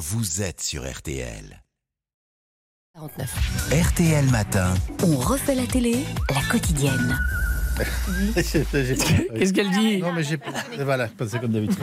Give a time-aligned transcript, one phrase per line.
[0.00, 1.62] vous êtes sur RTL.
[2.94, 3.90] 49.
[3.90, 4.72] RTL Matin.
[5.04, 7.20] On refait la télé, la quotidienne.
[8.34, 10.38] Qu'est-ce qu'elle dit Non, mais j'ai.
[10.80, 11.78] Voilà, c'est comme d'habitude.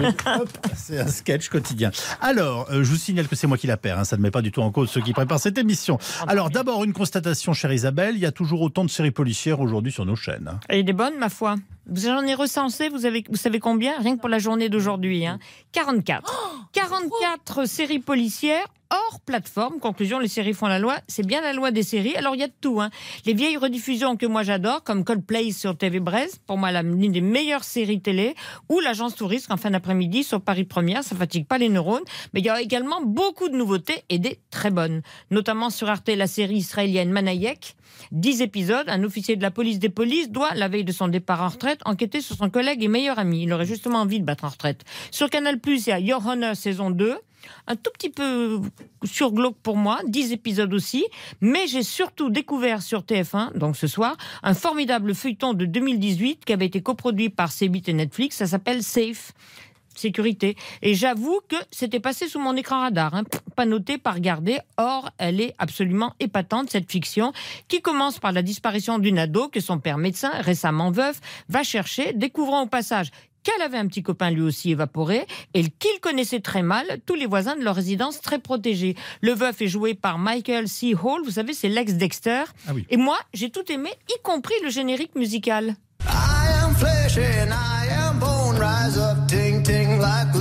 [0.76, 1.92] C'est un sketch quotidien.
[2.22, 4.00] Alors, euh, je vous signale que c'est moi qui la perds.
[4.00, 5.98] hein, ça ne met pas du tout en cause ceux qui préparent cette émission.
[6.28, 8.16] Alors, d'abord, une constatation, chère Isabelle.
[8.16, 10.50] Il y a toujours autant de séries policières aujourd'hui sur nos chaînes.
[10.52, 10.60] hein.
[10.70, 11.56] Elle est bonne, ma foi.
[11.94, 13.98] J'en ai recensé, vous, avez, vous savez combien?
[14.00, 15.26] Rien que pour la journée d'aujourd'hui.
[15.26, 15.40] Hein.
[15.72, 16.68] 44.
[16.74, 19.80] 44 séries policières hors plateforme.
[19.80, 20.98] Conclusion, les séries font la loi.
[21.08, 22.16] C'est bien la loi des séries.
[22.16, 22.82] Alors, il y a de tout.
[22.82, 22.90] Hein.
[23.26, 27.22] Les vieilles rediffusions que moi j'adore, comme Coldplay sur TV Brest, pour moi, l'une des
[27.22, 28.36] meilleures séries télé,
[28.70, 31.04] ou l'agence touriste en fin d'après-midi sur Paris Première.
[31.04, 32.04] Ça fatigue pas les neurones.
[32.34, 35.02] Mais il y a également beaucoup de nouveautés et des très bonnes.
[35.32, 37.76] Notamment sur Arte, la série israélienne Manayek.
[38.12, 41.42] 10 épisodes, un officier de la police des polices doit, la veille de son départ
[41.42, 43.44] en retraite, enquêter sur son collègue et meilleur ami.
[43.44, 44.84] Il aurait justement envie de battre en retraite.
[45.12, 47.18] Sur Canal+, il y a Your Honor saison 2.
[47.68, 48.62] Un tout petit peu
[49.04, 51.06] sur glauque pour moi, 10 épisodes aussi.
[51.42, 56.54] Mais j'ai surtout découvert sur TF1, donc ce soir, un formidable feuilleton de 2018 qui
[56.54, 58.38] avait été coproduit par C8 et Netflix.
[58.38, 59.34] Ça s'appelle Safe
[60.00, 60.56] sécurité.
[60.82, 63.24] Et j'avoue que c'était passé sous mon écran radar, hein.
[63.56, 64.60] pas noté, pas regardé.
[64.78, 67.34] Or, elle est absolument épatante, cette fiction,
[67.68, 72.14] qui commence par la disparition d'une ado que son père médecin, récemment veuf, va chercher,
[72.14, 73.12] découvrant au passage
[73.48, 77.26] qu'elle avait un petit copain lui aussi évaporé et qu'il connaissait très mal tous les
[77.26, 78.96] voisins de leur résidence très protégée.
[79.22, 80.94] Le veuf est joué par Michael C.
[81.02, 82.44] Hall, vous savez, c'est l'ex-Dexter.
[82.68, 82.86] Ah oui.
[82.90, 85.76] Et moi, j'ai tout aimé, y compris le générique musical.
[86.02, 88.58] I am flesh and I am bone.
[88.60, 90.34] Rise up, ting ting like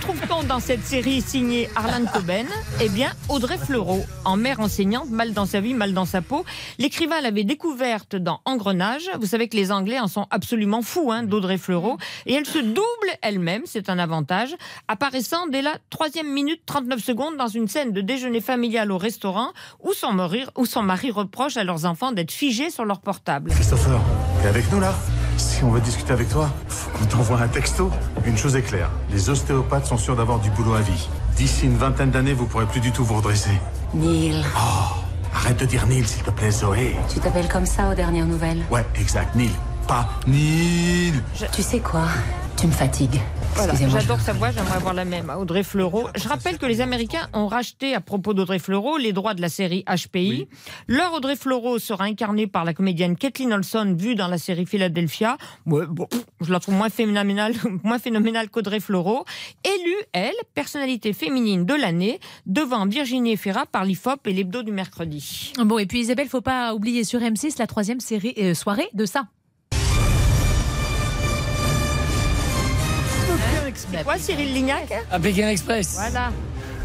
[0.00, 2.46] trouve-t-on dans cette série signée Arlan Coben?
[2.80, 6.44] Eh bien, Audrey Fleurot, en mère enseignante, mal dans sa vie, mal dans sa peau.
[6.78, 9.10] L'écrivain l'avait découverte dans Engrenage.
[9.20, 11.98] Vous savez que les Anglais en sont absolument fous hein, d'Audrey Fleurot.
[12.26, 14.54] Et elle se double elle-même, c'est un avantage,
[14.88, 19.52] apparaissant dès la troisième minute 39 secondes dans une scène de déjeuner familial au restaurant
[19.82, 23.50] où son mari, reproche à leurs enfants d'être figés sur leur portable.
[23.50, 24.00] Christopher,
[24.42, 24.94] t'es avec nous là?
[25.36, 27.90] Si on veut discuter avec toi, faut qu'on t'envoie un texto.
[28.24, 31.08] Une chose est claire, les ostéopathes sont sûrs d'avoir du boulot à vie.
[31.36, 33.50] D'ici une vingtaine d'années, vous pourrez plus du tout vous redresser.
[33.94, 34.42] Neil,
[35.34, 36.96] Arrête de dire Neil, s'il te plaît, Zoé.
[37.12, 38.62] tu t'appelles comme ça aux dernières nouvelles?
[38.70, 39.50] Ouais, exact, Neil.
[39.88, 41.12] Pas Neil.
[41.54, 42.06] Tu sais quoi?
[42.56, 43.20] Tu me fatigues.
[43.54, 45.30] Voilà, j'adore sa voix, j'aimerais avoir la même.
[45.30, 46.08] Audrey Fleurot.
[46.14, 49.48] Je rappelle que les Américains ont racheté, à propos d'Audrey Fleurot, les droits de la
[49.48, 50.48] série HPI.
[50.88, 55.38] Leur Audrey Fleurot sera incarnée par la comédienne Kathleen Olson, vue dans la série Philadelphia.
[55.66, 57.54] Ouais, bon, pff, je la trouve moins phénoménale,
[57.84, 59.24] moins phénoménale qu'Audrey Fleurot.
[59.64, 65.52] Élue, elle, personnalité féminine de l'année, devant Virginie Efira par l'IFOP et l'hebdo du mercredi.
[65.58, 69.06] Bon, et puis Isabelle, faut pas oublier sur M6 la troisième série, euh, soirée de
[69.06, 69.28] ça.
[73.76, 75.94] C'est quoi, Cyril Lignac À Pékin Express.
[75.98, 76.30] Voilà.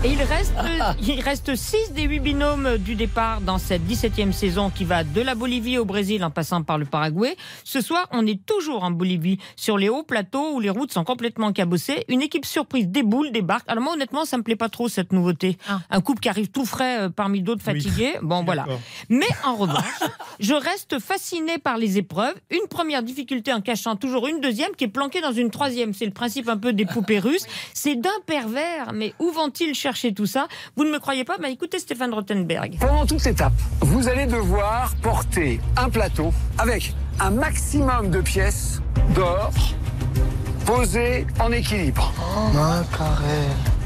[0.04, 0.54] Et il reste,
[1.08, 5.22] il reste 6 des 8 binômes du départ dans cette 17e saison qui va de
[5.22, 7.36] la Bolivie au Brésil en passant par le Paraguay.
[7.64, 11.04] Ce soir, on est toujours en Bolivie, sur les hauts plateaux où les routes sont
[11.04, 12.04] complètement cabossées.
[12.08, 13.66] Une équipe surprise déboule, débarque.
[13.68, 15.60] Alors moi, honnêtement, ça me plaît pas trop cette nouveauté.
[15.70, 15.82] Ah.
[15.92, 18.16] Un couple qui arrive tout frais euh, parmi d'autres fatigués.
[18.24, 18.66] Bon, voilà.
[19.10, 20.00] Mais en revanche,
[20.40, 22.34] je reste fasciné par les épreuves.
[22.50, 25.94] Une première difficulté en cachant toujours une deuxième qui est planquée dans une troisième.
[25.94, 27.46] C'est le principe un peu des poupées russes.
[27.76, 28.94] C'est d'un pervers.
[28.94, 31.38] Mais où vont-ils chercher tout ça Vous ne me croyez pas?
[31.40, 32.78] Mais écoutez Stéphane Rothenberg.
[32.80, 38.82] Pendant toute étape, vous allez devoir porter un plateau avec un maximum de pièces
[39.16, 39.52] d'or
[40.66, 42.14] posées en équilibre.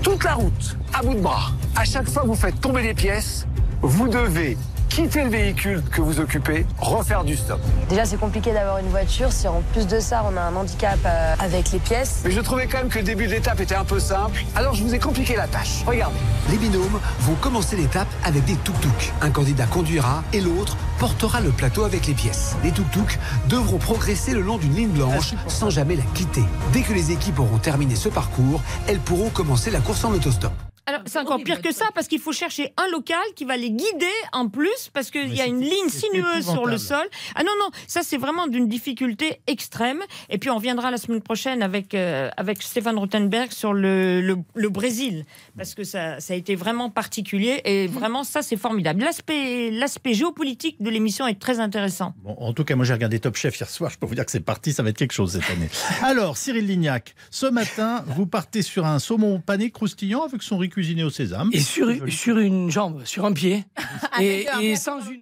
[0.02, 1.52] Toute la route, à bout de bras.
[1.76, 3.48] À chaque fois que vous faites tomber les pièces,
[3.82, 4.58] vous devez
[4.96, 7.60] quitter le véhicule que vous occupez, refaire du stop.
[7.90, 9.30] Déjà, c'est compliqué d'avoir une voiture.
[9.30, 12.22] Si en plus de ça, on a un handicap euh, avec les pièces.
[12.24, 14.74] Mais je trouvais quand même que le début de l'étape était un peu simple, alors
[14.74, 15.84] je vous ai compliqué la tâche.
[15.86, 16.16] Regardez.
[16.50, 19.12] Les binômes vont commencer l'étape avec des tuk-tuk.
[19.22, 22.56] Un candidat conduira et l'autre portera le plateau avec les pièces.
[22.64, 23.20] Les tuk-tuk
[23.50, 26.44] devront progresser le long d'une ligne blanche sans jamais la quitter.
[26.72, 30.53] Dès que les équipes auront terminé ce parcours, elles pourront commencer la course en autostop.
[30.87, 33.72] Alors, c'est encore pire que ça parce qu'il faut chercher un local qui va les
[33.72, 37.08] guider en plus parce qu'il y a une ligne sinueuse sur le sol.
[37.34, 40.03] Ah non, non, ça c'est vraiment d'une difficulté extrême.
[40.29, 44.37] Et puis on reviendra la semaine prochaine avec, euh, avec Stéphane Rothenberg sur le, le,
[44.53, 45.26] le Brésil
[45.58, 49.02] parce que ça, ça a été vraiment particulier et vraiment ça c'est formidable.
[49.02, 52.14] L'aspect l'aspect géopolitique de l'émission est très intéressant.
[52.23, 53.90] Bon, en tout cas, moi j'ai regardé Top Chef hier soir.
[53.90, 55.70] Je peux vous dire que c'est parti, ça va être quelque chose cette année.
[56.03, 60.70] Alors, Cyril Lignac, ce matin, vous partez sur un saumon pané croustillant avec son riz
[60.76, 61.50] cuisiné au sésame.
[61.54, 63.64] Et sur, sur une jambe, sur un pied,
[64.20, 65.22] et, et sans une...